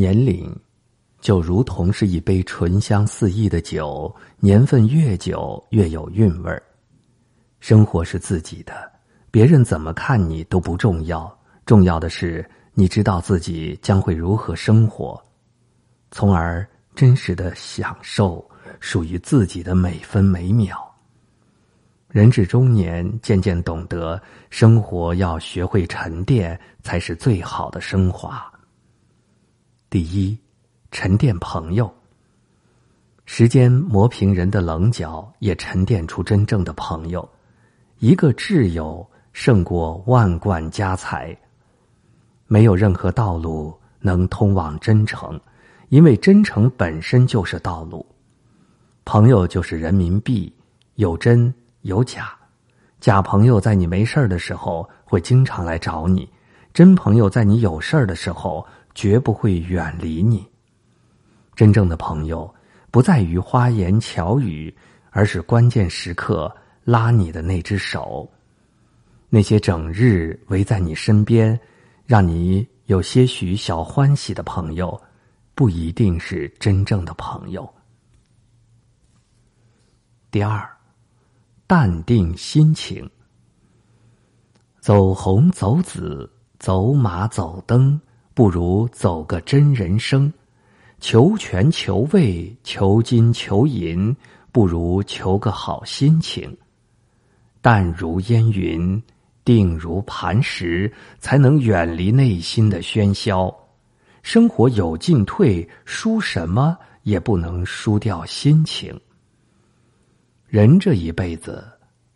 [0.00, 0.50] 年龄，
[1.20, 6.62] 就如同是一杯醇香四溢的酒，年份越久越有韵味儿。
[7.58, 8.90] 生活是自己的，
[9.30, 11.30] 别人怎么看你都不重要，
[11.66, 15.22] 重要的是你知道自己将会如何生活，
[16.10, 18.42] 从而真实的享受
[18.80, 20.82] 属于自己的每分每秒。
[22.08, 28.50] 人至中年，渐渐懂得生活要学会沉淀，才是最好的升华。
[29.90, 30.38] 第一，
[30.92, 31.92] 沉淀朋友。
[33.24, 37.28] 时间磨平人的棱角，也沉淀出真正的朋友。
[37.98, 41.36] 一个挚友胜过万贯家财。
[42.46, 45.40] 没有任何道路能通往真诚，
[45.88, 48.06] 因为真诚本身就是道路。
[49.04, 50.54] 朋友就是人民币，
[50.94, 51.52] 有真。
[51.80, 52.32] 有假，
[53.00, 56.28] 假朋友在你没事儿的时候会经常来找你，
[56.72, 60.46] 真朋友在你有事儿的时候绝不会远离你。
[61.54, 62.52] 真正的朋友
[62.90, 64.74] 不在于花言巧语，
[65.10, 68.30] 而是关键时刻拉你的那只手。
[69.28, 71.58] 那些整日围在你身边，
[72.06, 75.00] 让你有些许小欢喜的朋友，
[75.54, 77.72] 不一定是真正的朋友。
[80.30, 80.68] 第二。
[81.66, 83.08] 淡定心情，
[84.80, 88.00] 走红走紫，走马走灯，
[88.32, 90.30] 不如走个真人生；
[91.00, 94.16] 求全求位，求金求银，
[94.52, 96.56] 不如求个好心情。
[97.60, 99.02] 淡如烟云，
[99.44, 103.54] 定如磐石，才能远离内心的喧嚣。
[104.22, 108.98] 生活有进退，输什么也不能输掉心情。
[110.46, 111.66] 人这一辈子，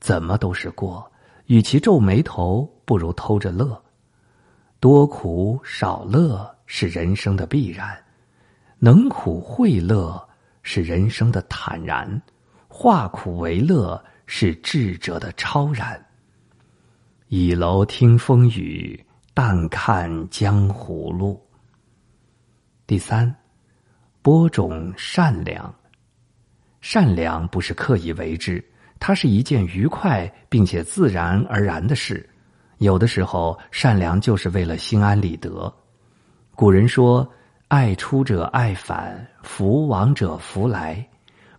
[0.00, 1.10] 怎么都是过，
[1.46, 3.82] 与其皱眉头，不如偷着乐。
[4.82, 7.96] 多苦少乐是人生的必然，
[8.80, 10.20] 能苦会乐
[10.64, 12.20] 是人生的坦然，
[12.66, 16.04] 化苦为乐是智者的超然。
[17.28, 19.00] 倚楼听风雨，
[19.32, 21.40] 淡看江湖路。
[22.84, 23.32] 第三，
[24.20, 25.72] 播种善良。
[26.80, 28.60] 善良不是刻意为之，
[28.98, 32.28] 它是一件愉快并且自然而然的事。
[32.82, 35.72] 有的时候，善良就是为了心安理得。
[36.56, 37.26] 古人说
[37.68, 41.06] ：“爱出者爱返，福往者福来。”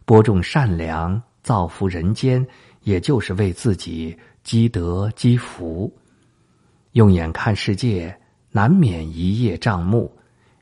[0.04, 2.46] 播种善良，造福人间，
[2.82, 4.14] 也就是为自己
[4.44, 5.90] 积德积福。
[6.92, 8.14] 用眼看世界，
[8.52, 10.12] 难免一叶障目；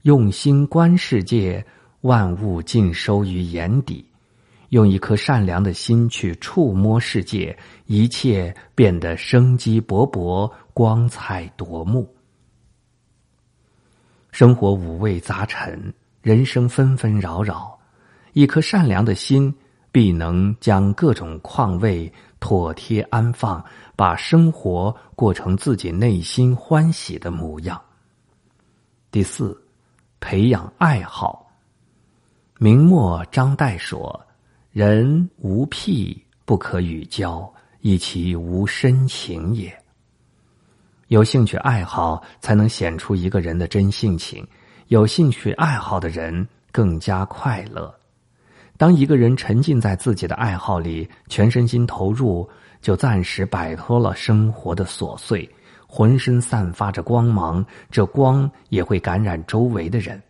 [0.03, 1.65] 用心观世界，
[2.01, 4.05] 万物尽收于眼底。
[4.71, 12.09] 用一颗善良的心去触摸世界，一切变得生机勃勃、光彩夺目。
[14.31, 17.77] 生活五味杂陈，人生纷纷扰扰，
[18.31, 19.53] 一颗善良的心
[19.91, 22.09] 必能将各种况味
[22.39, 23.61] 妥帖安放，
[23.97, 27.79] 把生活过成自己内心欢喜的模样。
[29.11, 29.61] 第四，
[30.21, 31.51] 培养爱好。
[32.57, 34.27] 明末张岱说。
[34.71, 39.69] 人无癖不可与交，以其无深情也。
[41.07, 44.47] 有兴趣爱好，才能显出一个人的真性情。
[44.87, 47.93] 有兴趣爱好的人更加快乐。
[48.77, 52.49] 当一个人沉浸在自己的爱好里，全身心投入，
[52.79, 55.49] 就暂时摆脱了生活的琐碎，
[55.85, 60.21] 浑身散发着光芒，这光也会感染周围的人。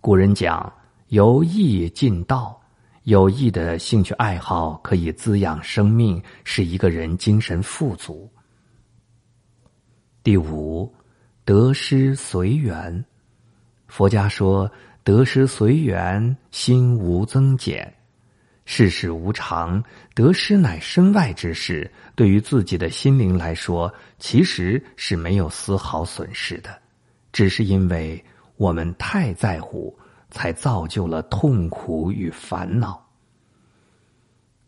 [0.00, 0.72] 古人讲
[1.08, 2.58] ：“由易进道。”
[3.04, 8.30] 有益的兴趣爱好可以滋养生命，使一个人精神富足。
[10.22, 10.92] 第五，
[11.44, 13.04] 得失随缘。
[13.88, 14.70] 佛家说
[15.02, 17.92] ：“得失随缘，心无增减。”
[18.64, 19.82] 世事无常，
[20.14, 21.90] 得失乃身外之事。
[22.14, 26.70] 对于自己的心灵来说，其实是没有丝毫损失的，
[27.32, 28.24] 只是因为
[28.56, 29.92] 我们太在乎。
[30.32, 33.00] 才造就了痛苦与烦恼。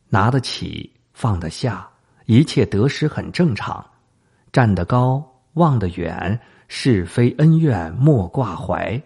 [0.08, 1.88] 拿得起，放得下，
[2.26, 3.84] 一切得失很正常。
[4.52, 5.20] 站得高，
[5.54, 6.38] 望得远，
[6.68, 9.02] 是非恩怨莫挂怀。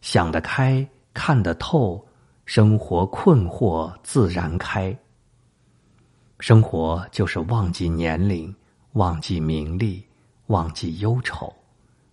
[0.00, 2.02] 想得开，看得透，
[2.46, 4.96] 生活困惑自然开。
[6.38, 8.54] 生活就是忘记年龄，
[8.92, 10.02] 忘记名利，
[10.46, 11.54] 忘记忧愁。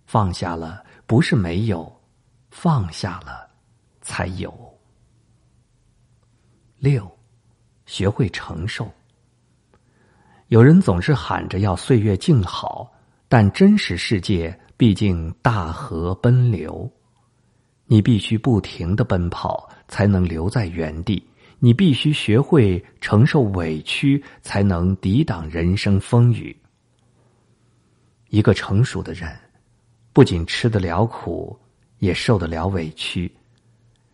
[0.04, 1.90] 放下了，不是没有，
[2.50, 3.47] 放下了。
[4.08, 4.50] 才有
[6.78, 7.06] 六，
[7.84, 8.90] 学会承受。
[10.46, 12.90] 有人总是喊着要岁月静好，
[13.28, 16.90] 但真实世界毕竟大河奔流。
[17.84, 21.22] 你必须不停的奔跑，才能留在原地；
[21.58, 26.56] 你必须学会承受委屈，才能抵挡人生风雨。
[28.30, 29.38] 一个成熟的人，
[30.14, 31.58] 不仅吃得了苦，
[31.98, 33.30] 也受得了委屈。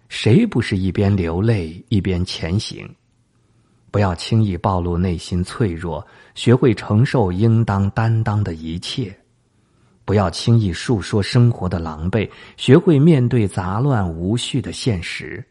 [0.08, 2.88] 谁不是一边流泪一边前行？
[3.90, 6.04] 不要轻易暴露内心脆弱，
[6.34, 9.16] 学会承受应当担当的一切。
[10.04, 15.42] 不要轻易述说生活的狼狈，学会面对杂乱无序的现实。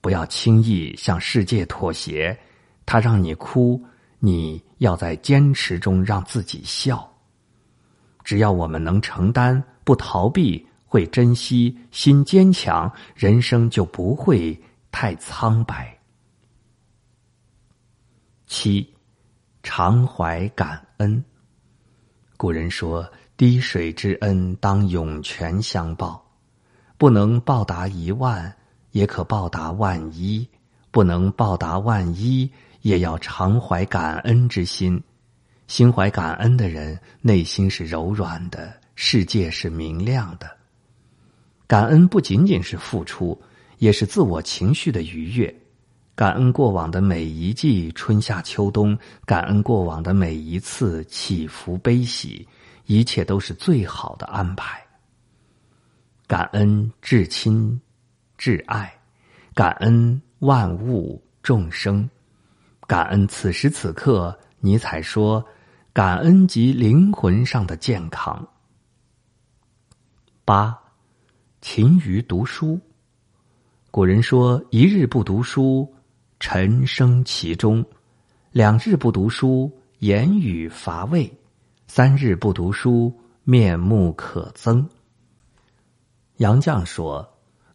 [0.00, 2.38] 不要轻易向世界妥协，
[2.84, 3.82] 他让你哭，
[4.18, 7.08] 你要在坚持中让自己笑。
[8.22, 14.60] 只要我们能承担，不逃避，会珍惜，心坚强，人生就不会
[14.90, 15.98] 太苍白。
[18.46, 18.86] 七，
[19.62, 21.24] 常怀感恩。
[22.36, 23.10] 古人说。
[23.34, 26.22] 滴水之恩，当涌泉相报。
[26.96, 28.54] 不能报答一万，
[28.92, 30.46] 也可报答万一；
[30.92, 32.48] 不能报答万一，
[32.82, 35.02] 也要常怀感恩之心。
[35.66, 40.61] 心怀感恩的人，内心是柔软的，世界是明亮的。
[41.66, 43.40] 感恩不仅仅是付出，
[43.78, 45.54] 也是自我情绪的愉悦。
[46.14, 52.46] 感恩过往的每一季春夏秋冬，感恩过往的每一次起伏悲喜。
[52.86, 54.82] 一切都是最好的安排。
[56.26, 57.80] 感恩至亲、
[58.36, 58.92] 至爱，
[59.54, 62.08] 感恩万物众生，
[62.86, 64.36] 感恩此时此刻。
[64.58, 65.44] 尼采说
[65.94, 68.46] ：“感恩及灵魂上的健康。”
[70.44, 70.76] 八，
[71.62, 72.78] 勤于读书。
[73.92, 75.88] 古人说：“一日不读书，
[76.40, 77.80] 沉生其中；
[78.50, 79.70] 两日不读书，
[80.00, 81.32] 言语乏味。”
[81.86, 84.84] 三日不读书，面目可憎。
[86.38, 87.26] 杨绛说：“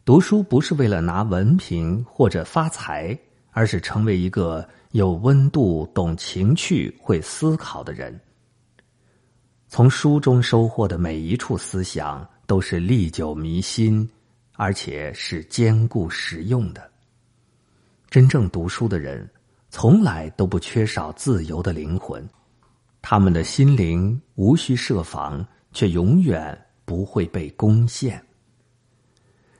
[0.04, 3.18] 读书不是为了拿文凭或者发财，
[3.52, 8.20] 而是成为一个有温度、懂情趣、会思考的人。
[9.66, 14.08] 从书中收获的每一处思想，都是历久弥新，
[14.54, 16.90] 而且是坚固实用的。
[18.08, 19.28] 真正读书的人，
[19.68, 22.26] 从来都不缺少自由的灵魂。”
[23.02, 28.18] 他们的心灵无需设防，却永远不会被攻陷。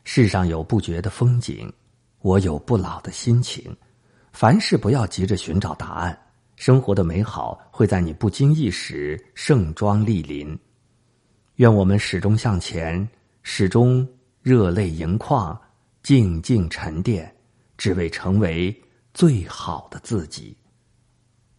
[0.03, 1.71] 世上有不绝的风景，
[2.23, 3.71] 我有不老的心情。
[4.33, 6.19] 凡事不要急着寻找答案，
[6.57, 10.59] 生活的美好会在你不经意时盛装莅临。
[11.59, 13.09] 愿我们始终向前，
[13.43, 14.09] 始终
[14.43, 15.61] 热泪盈眶，
[16.05, 17.35] 静静沉淀，
[17.77, 18.73] 只为成为
[19.13, 20.57] 最好的自己。